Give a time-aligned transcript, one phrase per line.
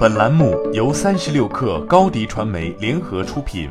[0.00, 3.68] 本栏目由三十六氪高低传媒联合出品。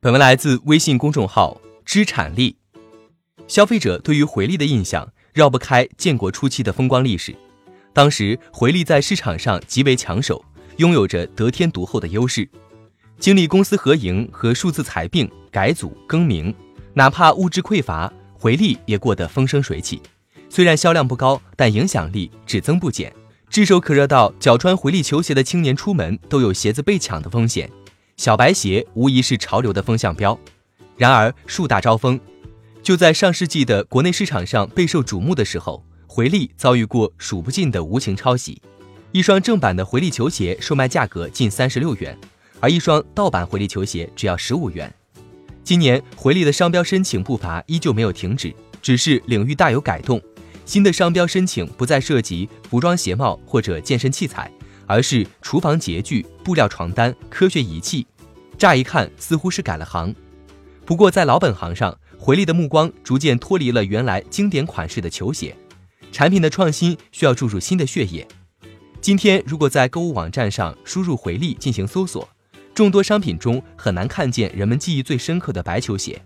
[0.00, 2.56] 本文来自微信公众号“知产力”。
[3.46, 7.36] 消费者对于回力的印象绕不开建国初期的风光历史。
[7.92, 10.42] 当时回力在市场上极为抢手，
[10.78, 12.48] 拥有着得天独厚的优势。
[13.18, 16.54] 经历公司合营和数字裁并、改组更名，
[16.94, 20.00] 哪怕物质匮乏，回力也过得风生水起。
[20.48, 23.12] 虽然销量不高，但影响力只增不减。
[23.48, 27.70] 炙手可热到脚穿回力球鞋的青年出门都有鞋子被抢的风险，
[28.16, 30.38] 小白鞋无疑是潮流的风向标。
[30.96, 32.20] 然而树大招风，
[32.82, 38.60] 就在上世纪的国内市场上备受瞩目的时候，回力遭遇过数不尽的无情抄袭。
[39.12, 42.18] 一双正版的回力球鞋售卖价格近三十六元，
[42.60, 44.92] 而一双盗版回力球鞋只要十五元。
[45.64, 50.20] 今年回力的商标申请步伐依旧没有停止，只是领域大有改动。
[50.66, 54.50] 新的商标申请不再涉及服装鞋帽或者健身器材，
[54.84, 58.04] 而是厨房洁具、布料床单、科学仪器。
[58.58, 60.12] 乍一看似乎是改了行，
[60.84, 65.56] 不过在老本行上，回力的目光逐渐脱离了原来经典款式的球鞋。
[66.10, 68.26] 产品的创新需要注入新的血液。
[69.00, 72.28] 今天如果在购物网站上输入“回力”进行搜索，
[72.74, 76.20] 众多商品中很难看见人们记忆最深刻的白球鞋。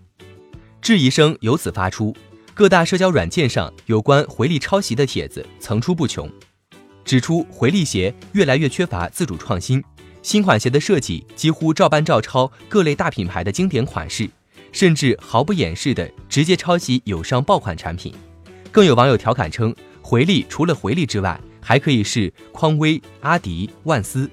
[0.81, 2.15] 质疑声由此发出。
[2.53, 6.29] 各大社交软件上有关回力抄袭的帖子层出不穷，
[7.05, 9.81] 指出回力鞋越来越缺乏自主创新，
[10.21, 14.29] 新款鞋的设计几乎照搬照抄各类大品牌的经典款式，
[14.73, 18.13] 甚至毫不掩饰的直接抄袭友商爆款产品。
[18.69, 24.29] 更有网友调侃称，回力除了回力之外，还可以是匡威、阿迪、万斯。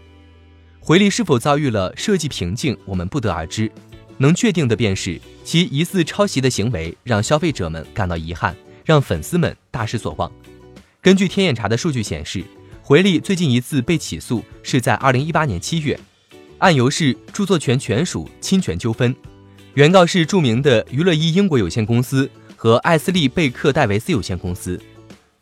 [0.81, 3.71] 回力是否遭遇了设计瓶颈，我们不得而知。
[4.19, 10.31] 能确定的便是，其疑似抄袭的行为让消费者们感到遗憾，让粉丝们大失所望。
[11.01, 12.45] 根据天眼查的数据显示，
[12.83, 15.99] 回力最近一次被起诉是在二零一八年七月，
[16.59, 19.15] 案由是著作权权属侵权纠纷，
[19.75, 24.81] 原告是著名的娱乐一英国有限公司和艾斯利贝克戴维斯有限公司。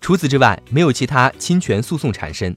[0.01, 2.55] 除此之外，没有其他侵权诉讼缠身。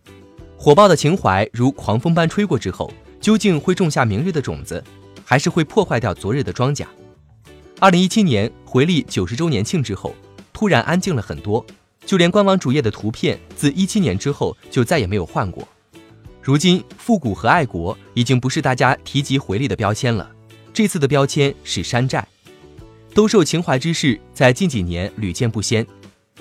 [0.57, 4.83] 火爆的情怀如狂风般吹过之后，究竟会种下明日的种子？
[5.29, 6.87] 还是会破坏掉昨日的庄稼。
[7.79, 10.15] 二零一七年回力九十周年庆之后，
[10.51, 11.63] 突然安静了很多，
[12.03, 15.67] 就连官网主页的图片，自一七年之后就再也没有换过。
[16.41, 20.27] 如今复古和爱国已经不是大家提及回力的标签了，
[20.73, 22.27] 这次的标签是山寨。
[23.13, 25.85] 兜售情怀之事在近几年屡见不鲜，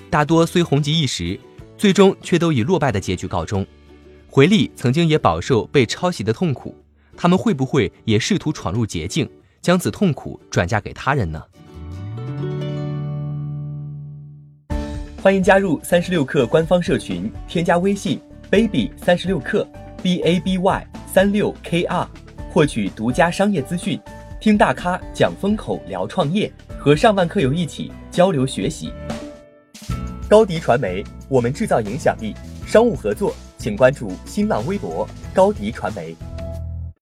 [0.09, 1.39] 大多虽红极一时，
[1.77, 3.67] 最终却都以落败的结局告终。
[4.29, 6.75] 回力曾经也饱受被抄袭的痛苦。
[7.21, 9.29] 他们会不会也试图闯入捷径，
[9.61, 11.43] 将此痛苦转嫁给他人呢？
[15.21, 19.67] 欢迎加入三十六氪官方社群，添加微信 baby 三十六氪
[20.01, 22.09] b a b y 三六 k r，
[22.53, 24.01] 获取独家商业资讯，
[24.41, 28.93] 听大咖讲风口，聊创业，和上万客友一起交流学习。
[30.29, 32.33] 高迪传媒，我们制造影响力。
[32.65, 36.15] 商务合作，请关注新浪微博高迪传媒。